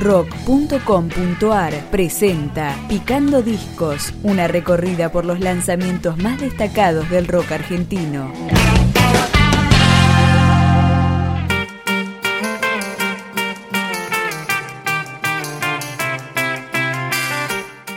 [0.00, 8.32] rock.com.ar presenta Picando Discos, una recorrida por los lanzamientos más destacados del rock argentino.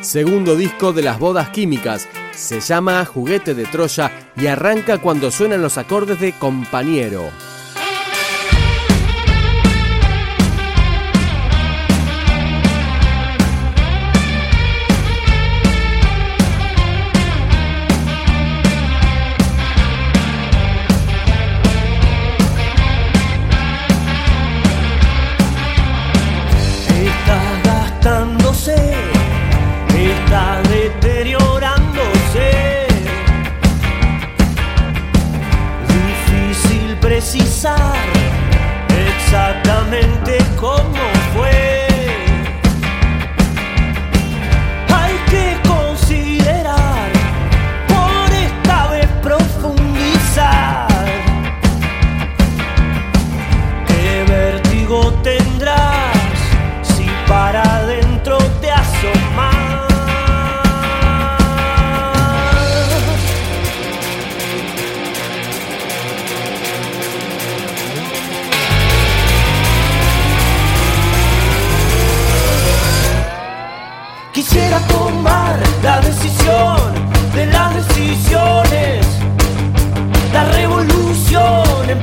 [0.00, 2.08] Segundo disco de las bodas químicas.
[2.34, 7.30] Se llama Juguete de Troya y arranca cuando suenan los acordes de Compañero.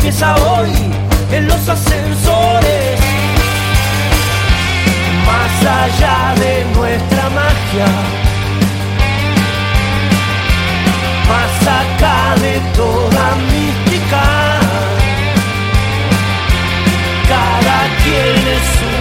[0.10, 0.72] Empieza hoy
[1.32, 3.00] en los ascensores.
[5.28, 7.86] Más allá de nuestra magia.
[11.30, 14.24] Más acá de toda mística.
[17.30, 18.99] Cada quien es una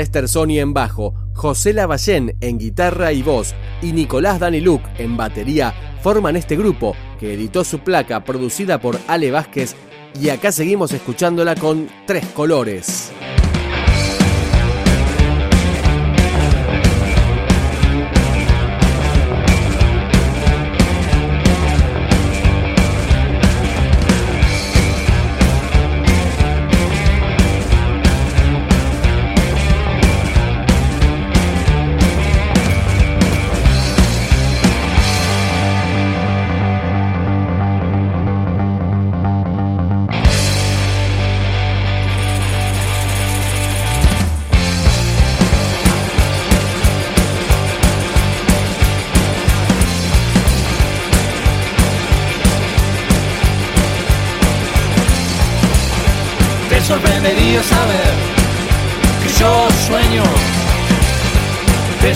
[0.00, 5.74] Andrés Terzoni en bajo, José Lavallén en guitarra y voz y Nicolás Daniluk en batería
[6.02, 9.76] forman este grupo que editó su placa producida por Ale Vázquez
[10.18, 13.12] y acá seguimos escuchándola con tres colores.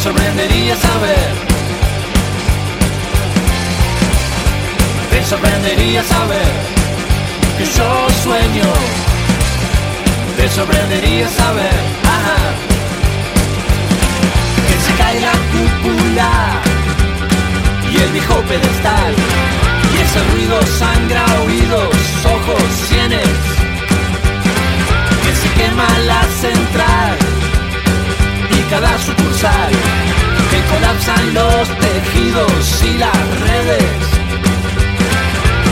[0.05, 1.31] sorprendería saber.
[5.11, 6.53] Te sorprendería saber
[7.56, 7.91] que yo
[8.23, 8.71] sueño.
[10.37, 11.79] Te sorprendería saber.
[12.17, 12.41] Ajá.
[14.69, 16.33] Que se cae la cúpula
[17.91, 19.12] y el viejo pedestal.
[19.95, 21.97] Y ese ruido sangra oídos,
[22.37, 23.37] ojos, sienes.
[25.23, 26.94] Que se quema la central
[28.70, 29.72] cada sucursal.
[30.50, 34.02] Que colapsan los tejidos y las redes.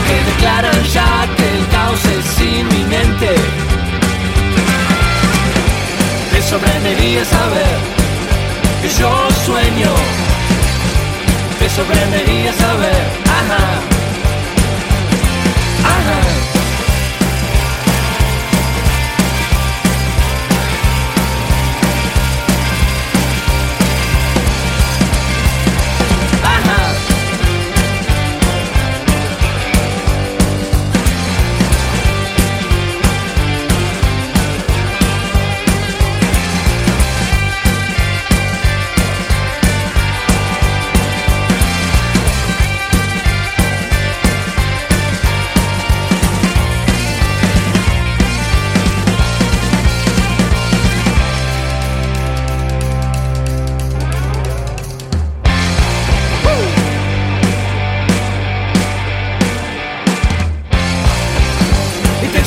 [0.07, 3.35] Que declaran ya que el caos es inminente.
[6.31, 7.77] Te sorprendería saber
[8.81, 9.11] que yo
[9.45, 9.93] sueño
[11.63, 13.03] te sorprendería saber.
[13.25, 13.92] Ajá.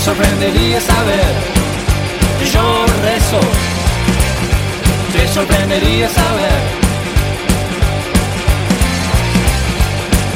[0.07, 1.33] Sorprendería saber
[2.39, 3.41] que yo rezo.
[5.13, 6.59] Te sorprendería saber.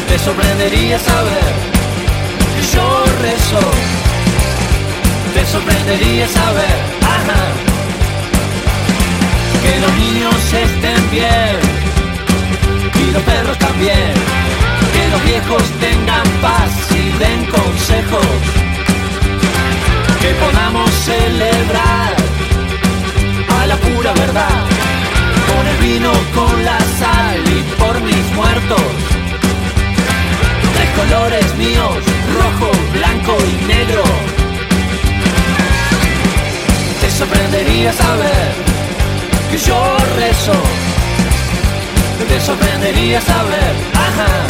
[0.09, 1.53] Te sorprendería saber
[2.55, 2.87] que yo
[3.23, 3.65] rezo.
[5.35, 6.77] Te sorprendería saber,
[7.17, 7.43] ajá,
[9.63, 10.35] que los niños
[10.67, 11.57] estén bien
[13.03, 14.13] y los perros también.
[14.95, 15.90] Que los viejos tengan
[24.13, 24.65] verdad,
[25.49, 28.83] con el vino, con la sal y por mis muertos.
[30.75, 31.97] Tres colores míos,
[32.35, 34.03] rojo, blanco y negro.
[37.01, 38.53] Te sorprendería saber
[39.51, 40.53] que yo rezo.
[42.29, 43.75] Te sorprendería saber.
[43.95, 44.50] Ajá.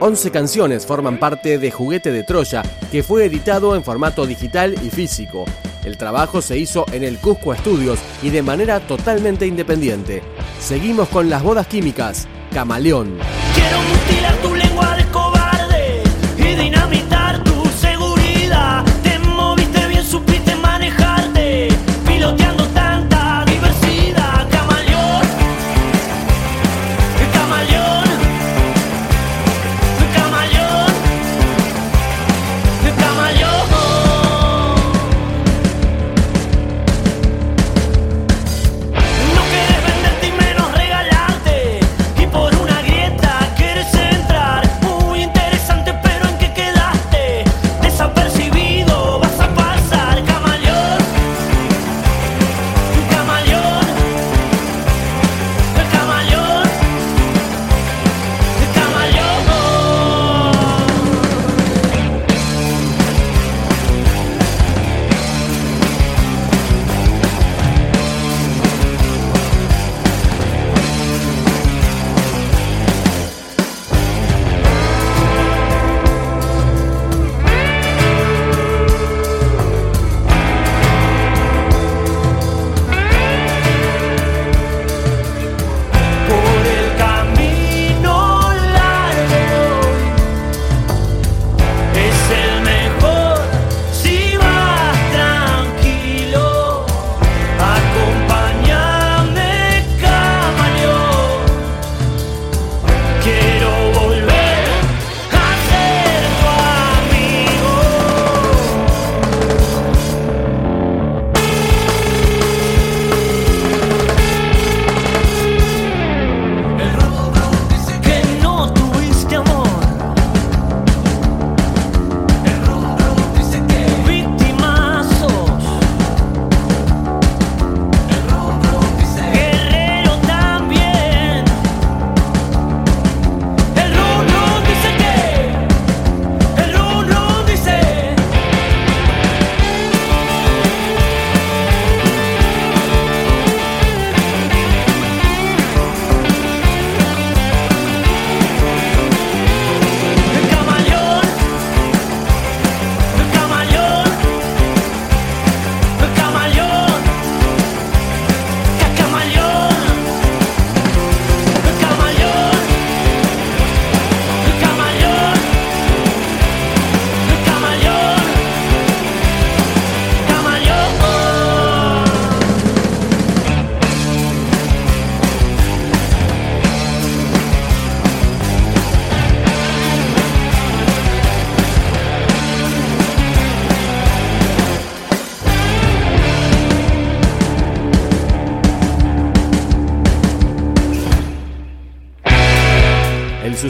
[0.00, 4.90] Once canciones forman parte de Juguete de Troya, que fue editado en formato digital y
[4.90, 5.44] físico.
[5.84, 10.22] El trabajo se hizo en el Cusco Studios y de manera totalmente independiente.
[10.60, 12.26] Seguimos con las bodas químicas.
[12.52, 13.18] Camaleón.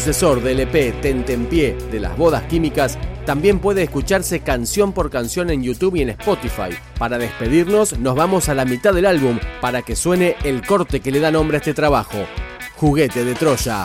[0.05, 5.63] Sucesor del EP Tentempié de las bodas químicas, también puede escucharse canción por canción en
[5.63, 6.77] YouTube y en Spotify.
[6.99, 11.11] Para despedirnos, nos vamos a la mitad del álbum para que suene el corte que
[11.11, 12.19] le da nombre a este trabajo,
[12.77, 13.85] Juguete de Troya.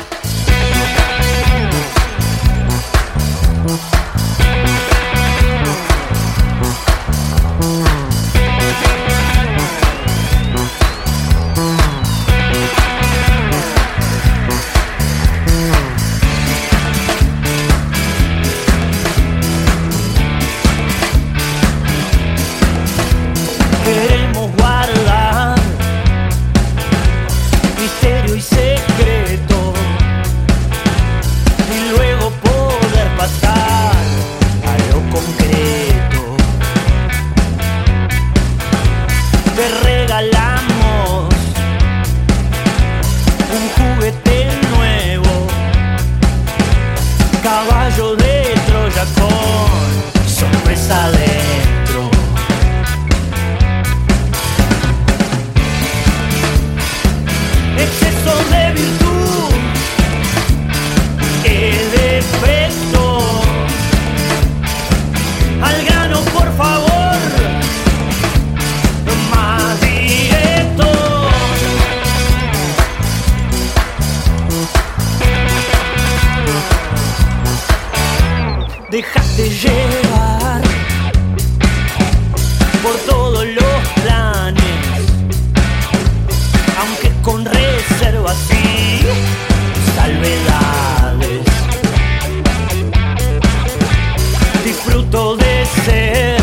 [94.89, 96.41] Disfruto de ser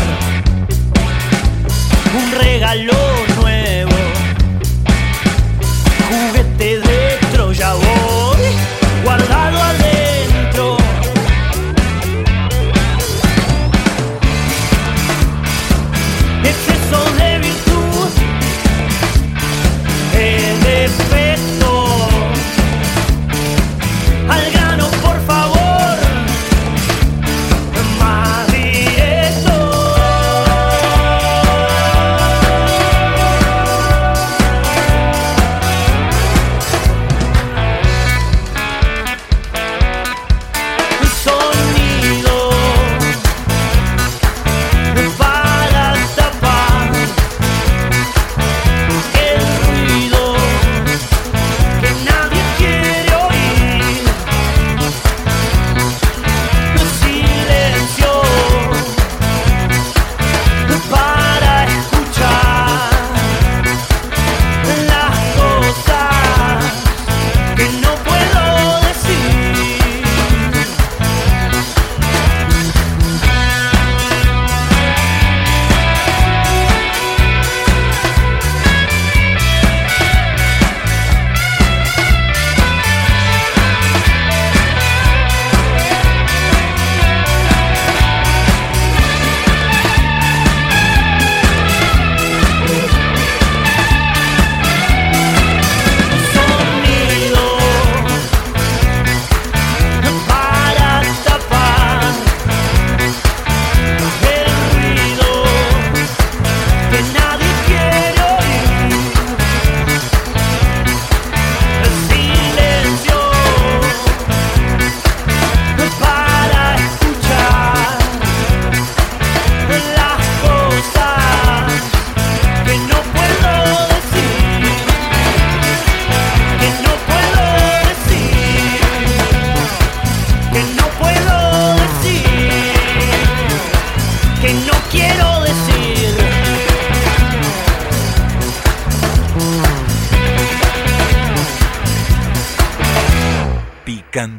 [2.17, 3.16] un regalo